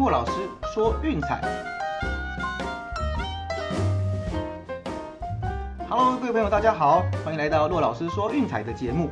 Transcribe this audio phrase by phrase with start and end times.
[0.00, 0.32] 骆老师
[0.72, 1.42] 说运彩。
[5.90, 9.10] Hello，各位朋友，大家好，欢迎来到骆老师说运彩的节目。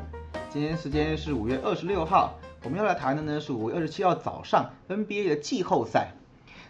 [0.49, 6.13] 今天时间是五月二十六号，我们要来谈的呢是五月二十七号早上 NBA 的季后赛。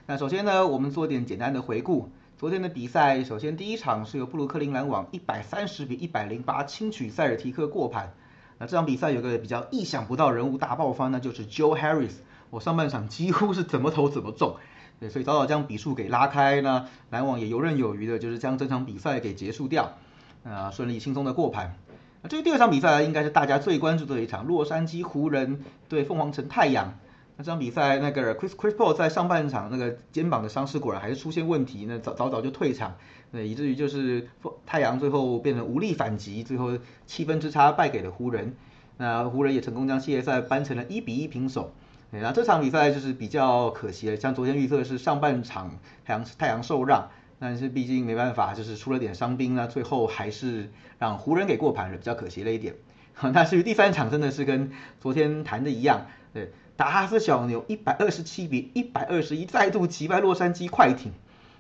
[0.07, 2.11] 那首先呢，我们做点简单的回顾。
[2.37, 8.13] 昨天的比赛，首先第一场是由布鲁克林篮网一百三十比一百零八轻取塞尔提克过盘。
[8.59, 12.15] 那这场比赛有个比较意想不到人物大爆发，那就是 Joe Harris。
[12.51, 14.57] 我上半场几乎是怎么投怎么中，
[15.01, 16.61] 对，所以早早将比数给拉开。
[16.61, 19.97] 那篮网也游刃有余的，就是将这场比赛给结束掉，
[20.45, 21.77] 啊，顺利轻松的过盘。
[22.23, 26.99] 那至于第二场比赛，应该是大家最关注的一场，洛杉矶湖人对凤凰城太阳。
[27.37, 32.97] 那这场比赛，那个 Chris Chris Paul 在上半场那个肩膀的伤势果然还是出现问题，那早早早就退场，
[33.31, 34.29] 那以至于就是
[34.67, 36.77] 太阳最后变成无力反击，最后
[37.07, 38.57] 七分之差败给了湖人。
[38.97, 41.73] 那湖人也成功将系列赛扳成了一比一平手。
[42.11, 52.75] 那这场比赛就是比较可惜了，像昨天预测是上半场太阳太阳受让，但是毕竟没办法，就是出了点伤兵那最后还是让湖人给过盘了，比较可惜了一点。
[53.33, 54.71] 那至于第三场真的是跟
[55.01, 56.53] 昨天谈的一样，对。
[56.77, 61.11] 达拉斯小牛一百二十七比一百二十一再度击败洛杉矶快艇，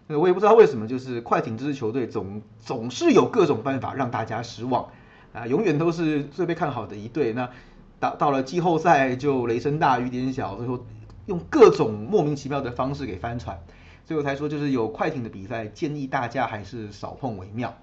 [0.06, 4.90] 我也不知道为什么，就是快艇这支球队总总是有各种办法让大家失望
[5.32, 7.32] 啊，永远都是最被看好的一队。
[7.32, 7.50] 那
[8.00, 10.84] 到到了季后赛就雷声大雨点小，最后
[11.26, 13.58] 用各种莫名其妙的方式给翻船，
[14.04, 17.76] 最后才说就是有快艇的比赛，建议大家还是少碰为妙。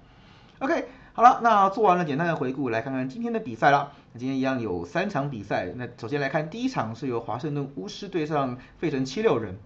[0.60, 0.86] OK。
[1.12, 3.90] 好了，那做完了简单的回顾，来看看今天的比赛了。
[4.12, 5.72] 那今天一样有三场比赛。
[5.74, 9.56] 那首先来看第一场是由华盛顿巫师对上费城七六人。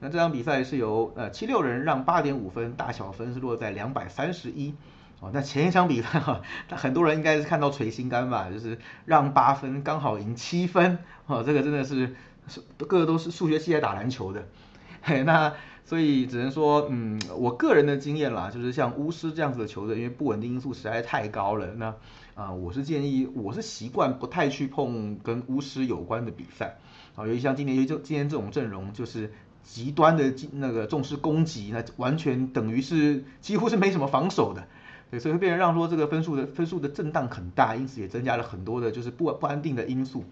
[0.00, 4.74] 那这场比赛是由呃七六人让八点五分，大小分是落在两百三十一。
[5.20, 10.98] 哦，那前一场比赛哈，那很多人应该是看到捶心肝吧，就是让八分刚好赢七分。
[11.26, 12.14] 哦，这个真的是
[12.48, 14.46] 是个个都是数学系在打篮球的。
[15.02, 15.52] 嘿，那。
[15.86, 21.74] 所以只能说，嗯，我个人的经验啦，就是像巫师这样子的球队，因为不稳定因素实在太高了。
[21.76, 21.94] 那
[22.34, 26.78] 啊，我是建议，我是习惯不太去碰跟巫师有关的比赛。
[27.14, 29.30] 啊，尤其像今年就今天这种阵容，就是
[29.62, 34.66] 极端的那个重视攻击，那完全等于是几乎是没什么防守的。
[35.18, 40.24] 所以会变成让说这个分数的分数的震荡很大，因此也增加了很多的就是不不安定的因素。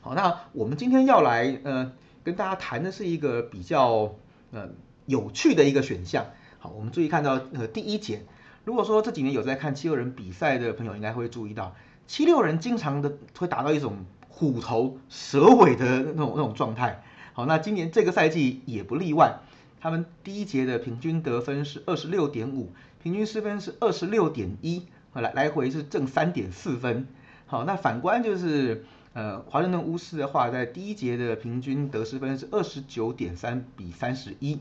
[0.00, 1.92] 好，那我们今天要来呃
[2.24, 4.14] 跟大家谈的是一个比较。
[4.54, 4.68] 呃，
[5.06, 6.26] 有趣的一个选项。
[6.58, 8.26] 好，我们注意看到呃第一节，
[8.66, 11.74] 如果说这几年有在看七六人比赛的朋友，应该会注意到，
[12.06, 17.02] 七六人经常的会达到一种虎头蛇尾的那种那种状态。
[17.32, 19.38] 好，那今年这个赛季也不例外，
[19.82, 22.72] 他们第一节的平均得分是二十六点五，
[23.02, 27.08] 平均失分是二十六点一，来来回是正三点四分。
[27.46, 28.84] 好，那反观就是。
[29.14, 34.58] 呃，华盛顿巫师的话，在第一节的平均得失分是二十九点三比三十一，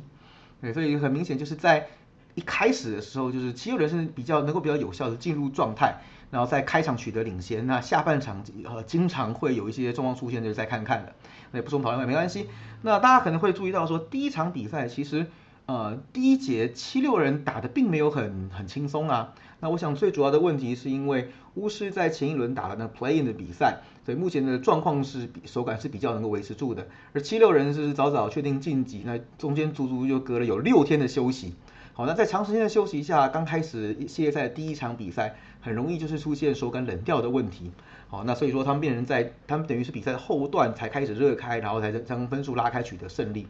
[0.59, 1.87] 对，所以很明显就是在
[2.35, 11.13] 一开始的时候，就是七六人是比较能够比较有效的进入状态，然后在开场取得领先，那下半场呃经常会有一些状况出现，就是再看看的，
[11.51, 12.47] 那也不说讨论没关系。
[12.81, 15.27] 那大家可能会注意到说，第一场比赛其实
[15.65, 19.33] 呃第一节七六人打的并没有很很轻松啊。
[19.59, 26.87] 那我想最主要的问题是因为巫师在前一轮打了那 play in 的比赛，所以目前的状况是比手感是比较能够维持住的。
[27.13, 31.53] 而七六人是早早确定晋级，那中间足足就隔了有六天的休息。
[32.01, 37.71] 好，那在长时间的休息一下，刚开始系列赛第一场比赛，很容易就是出现手感冷掉的问题。
[38.09, 43.45] 好，那所以说他们变成在他们等于是比赛的后段才开始热开，然后才将分数拉开取得胜利。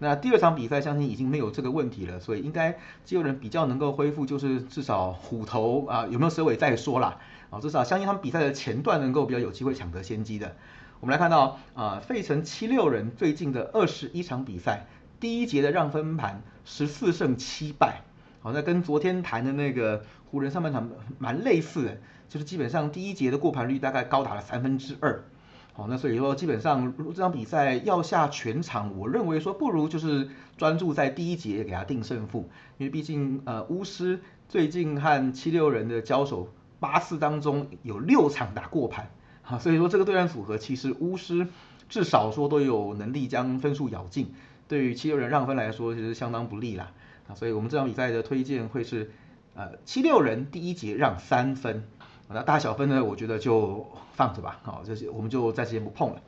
[0.00, 7.16] 那第二场比赛，相信已经没有这个问题了，所以应该肌肉人比较能够恢复，就是至少虎头啊有没有蛇尾再说啦，
[7.48, 10.56] 啊，至少相信他们比赛的前段能够比较有机会抢得先机的。
[11.00, 14.84] 我们来看到啊，费城七六人最近的二十一场比赛，
[15.20, 18.02] 第一节的让分盘十四胜七败，
[18.40, 21.98] 好，那跟昨天谈的那个湖人上半场蛮类似的，
[22.28, 25.24] 就是基本上第一节的过盘率大概高达了三分之二。
[25.72, 36.48] 好，那所以说基本上这场比赛要下全场，我认为说不如就是专注在第一节给他定胜负，因为毕竟呃巫师最近和七六人的交手
[36.80, 39.08] 八次当中有六场打过盘，
[39.42, 41.46] 啊，所以说这个对战组合其实巫师
[41.88, 44.34] 至少说都有能力将分数咬进，
[44.68, 46.92] 对于七六人让分来说其实相当不利啦，
[47.26, 49.10] 啊，所以我们这场比赛的推荐会是
[49.54, 51.84] 呃七六人第一节让三分。
[52.30, 53.02] 那大小分呢？
[53.02, 54.60] 我觉得就放着吧。
[54.62, 56.20] 好，这些我们就暂时先不碰了。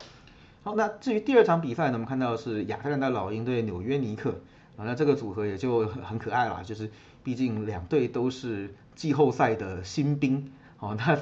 [0.62, 4.30] 好，那至于第二场比赛呢，我们看到是亚特兰大老鹰对纽约尼克。
[4.76, 6.90] 啊，那这个组合也就很可爱啦，就是
[7.22, 10.50] 毕竟两队都是季后赛的新兵。
[10.78, 11.18] 哦，那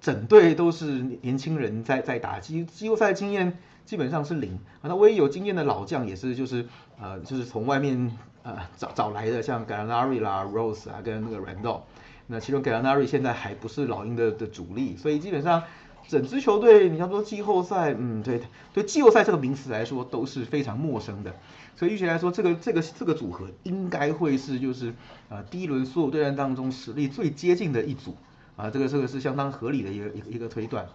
[0.00, 6.66] 整队都是年轻人在在打季季后赛经验基本上是零啊，那唯一有经验的老将也是就是
[7.00, 8.10] 呃就是从外面
[8.42, 11.80] 呃找找来的，像 Gallinari 啦、Rose 啊跟那个 Randall，
[12.26, 15.62] 那其中 Gallinari 现在还不是老鹰的的主力，所以基本上
[16.08, 18.40] 整支球队你要说季后赛，嗯对
[18.72, 21.34] 对季后赛这个名词来说都是非常陌生的，
[21.76, 24.94] 所以预期来说这个这个这个组合应该会是就是
[25.28, 28.14] 呃第一轮所有对战当中实力最接近的一组。
[28.56, 30.86] 啊，这个这个是相当合理的一个一个一个推断。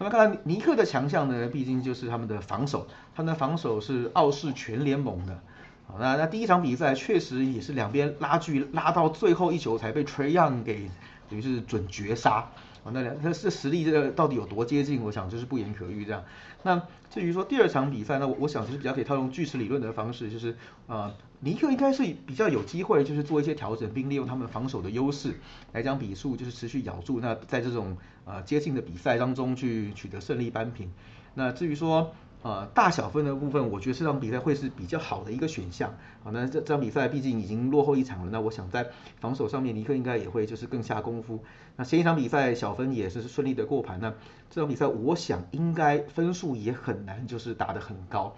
[0.00, 5.38] 那么看尼克的强项呢，毕竟就是他们的防守，他们的防守是傲视全联盟的。
[5.86, 10.90] 好，那那第一场比赛确实也是两边拉锯拉到最后一球才被 Trey Young 给
[11.28, 12.48] 等于是准绝杀。
[12.84, 15.02] 啊，那两那这实力这个到底有多接近？
[15.02, 16.24] 我想就是不言可喻这样。
[16.62, 16.80] 那
[17.10, 20.56] 至于说第二场比赛，那我我想其实比较可以套用锯齿理论的方式，就是
[20.86, 25.34] 呃尼克应该是比较有机会，就是做一些调整，并利用他们防守的优势
[25.72, 27.20] 来将比数就是持续咬住。
[27.20, 30.90] 那在这种呃接近的比赛当中去取得胜利扳平。
[31.34, 32.12] 那至于说。
[32.42, 35.94] 呃，大小分的部分，我觉得这场比赛会是比较好的一个选项。
[36.24, 38.88] 好，那这这场比赛毕竟已经落后一场了，那我想在
[39.18, 41.40] 防守上面，尼克应该也会就是更下功夫。
[41.76, 44.14] 那前一场比赛小分也是顺利的过盘，那
[44.48, 48.34] 这场比赛我想应该分数也很难就是打得很高。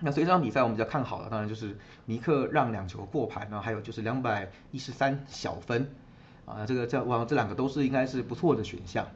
[0.00, 1.76] 那所以这场比赛我们比较看好的，当然就是
[2.06, 5.90] 尼克让两球过盘，然后还有就是两百一十三小分。
[6.46, 9.06] 啊，这个这哇，这两个都是应该是不错的选项。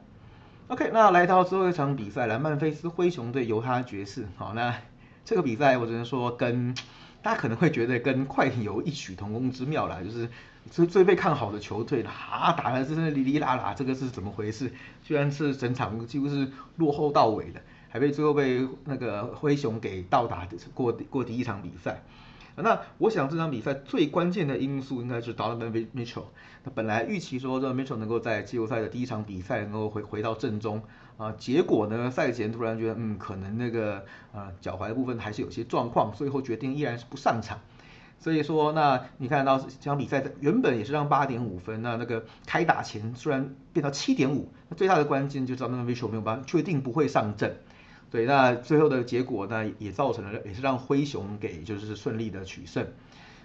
[0.69, 4.25] OK，那来到最后一场比赛了，曼菲斯灰熊对犹他爵士。
[4.37, 4.73] 好，那
[5.25, 6.73] 这个比赛我只能说，跟
[7.21, 10.29] 大家可能会觉得跟快艇有异曲同工之妙啦，就是
[10.71, 14.71] 最最被看好的球队啊，打的真是哩哩啦啦，这个是怎么回事？
[15.03, 22.01] 居然是整场几乎是落后到尾的，还被最后被那个灰熊给倒打过过第一场比赛。
[22.55, 26.25] 那我想这场比赛最关键的因素应该是 Donovan Mitchell。
[26.63, 30.83] 那本来预期说这 Mitchell 能够在季后赛的第一场比赛能够回回到正中
[31.17, 37.59] 啊，结果呢赛前突然觉得嗯可能那个呃脚踝部分还是有些状况，最后决定依然是不上场。
[38.19, 47.57] 所以说那你看到这场比赛原本也是让八点五分，那那个开打前虽然变到七点五，那最大的关键就是 Donovan Mitchell 没有办法确定不会上阵。
[48.13, 52.85] 对，那最后的结果呢，也造成了，也是让灰熊给就是顺利的取胜。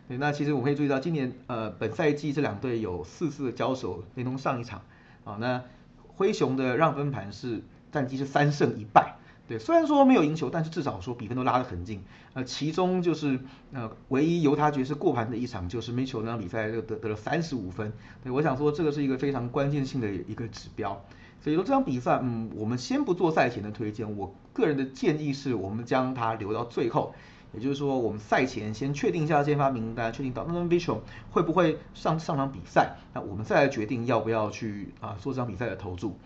[0.06, 4.82] 对，那其实我们可以注意到，今年呃本赛季这两队有四次的交手，连同上一场
[5.24, 5.64] 啊，那
[6.06, 9.16] 灰熊的让分盘是战绩是三胜一败。
[9.48, 12.02] 对，虽然说没有赢球，但是至少说比分都拉得很近。
[12.34, 13.40] 呃，其中就是
[13.72, 17.90] 呃唯一犹他爵士过盘的一场，就是 Mitchell 那场比赛就得得了三十五分。
[18.22, 21.02] 对，我想说这个是一个非常关键性的一个指标。
[21.40, 24.16] 所以说这场比赛，嗯，我们先不做赛前的推荐。
[24.16, 27.14] 我个人的建议是，我们将它留到最后，
[27.52, 30.98] 也就是说，我们赛前先确定一下先发名单，确定到那根 vision
[31.30, 36.16] 会不会上上场比赛，那我们再来决定要不要去啊做这场比赛的投注。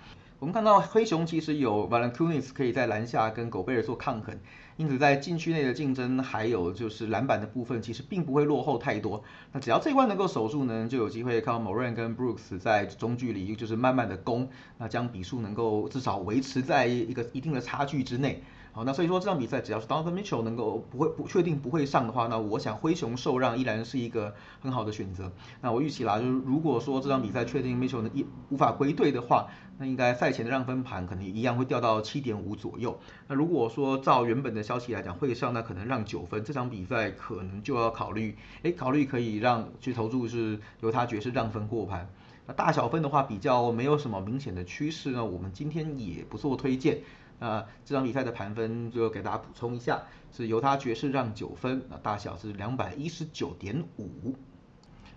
[0.43, 4.37] 我们看到黑熊其实有 Valanciunas 可以在篮下跟狗贝尔做抗衡。
[4.77, 9.23] 因此，在禁区内的竞争，还有就是篮板的部分，其实并不会落后太多。
[9.53, 14.49] 那只要这一关能够守住呢，就有机会看到 Moran 跟 Brooks 在中距离就是慢慢的攻，
[14.79, 18.43] 那将比数能够至少维持在一个一定的差距之内。
[18.75, 25.31] 好，那所以说这场比赛只要是 Donovan Mitchell 能够不会不确定不会上的话，那我想灰熊受让依然是一个很好的选择。
[25.61, 29.47] 那我预期啦，就是如果说这场比赛确定 Mitchell 能一无法归队的话，
[29.77, 32.99] 那应该赛前的让分盘可能一样会掉到七点五左右。
[33.29, 42.09] 那如果说照原本的消息来讲会上，那可能让九分，这场比赛可能就要考虑，哎，考虑可以让去投注是由他爵士让分过盘。
[42.47, 47.01] 那大小分的话比较没有什么明显的趋势呢，我们今天也不做推荐。
[47.39, 54.35] 那这场比赛的盘分就给大家补充一下，是犹他爵士让九分，那大小是两百一十九点五。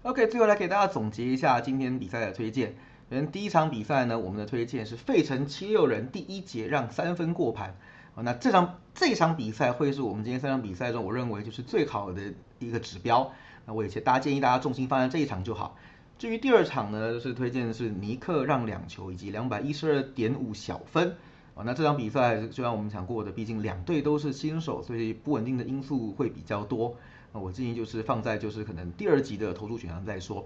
[0.03, 2.75] OK，最后来给大家总结一下今天比赛的推荐。
[3.09, 7.77] 嗯，第一场比赛呢，我们的推荐是费城七六人第一节让三分过盘。
[8.17, 13.31] 那这场这场比赛会是我们今天三场比赛中我认为就是最好的一个指标。
[13.65, 15.77] 那我也大家建议大家重心放在这一场就好。
[16.17, 21.15] 至于第二场呢，是推荐的是尼克让两球以及两百一十二点五小分。
[21.55, 26.95] 啊，那这场比赛虽然我们讲过的，毕竟两队都是新手，所以不稳定的因素会比较多。
[27.33, 30.45] 那我建议就是放在就是可能第二集的投注选项再说。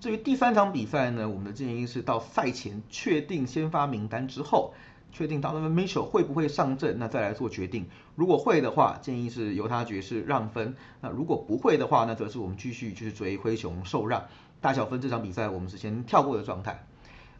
[0.00, 4.72] 至于第三场比赛呢，我们的建议是到赛前确定先发名单之后，
[5.12, 7.86] 确定 Donovan Mitchell 会不会上阵，那再来做决定。
[8.14, 14.24] 如果会的话，建议是由他爵士让分；那如果不会的话，那则是我们继续就是追灰熊受让。
[14.60, 16.84] 大小分这场比赛我们是先跳过的状态。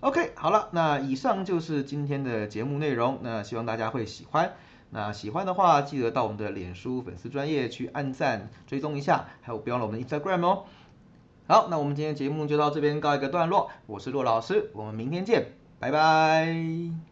[0.00, 3.18] OK，好了，那以上就是今天的节目内容。
[3.22, 4.52] 那希望大家会喜欢。
[4.90, 10.64] 那喜欢的话，记得到我们的脸书粉丝专业去按赞追踪一下，还有不要忘了我们的 Instagram 哦。
[11.48, 13.70] 好，那我们今天节目就到这边告一个段落。
[13.86, 17.07] 我是骆老师，我们明天见，拜拜。